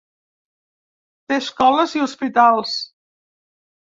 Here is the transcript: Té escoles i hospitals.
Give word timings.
Té 1.31 1.37
escoles 1.41 1.93
i 1.99 2.03
hospitals. 2.05 2.73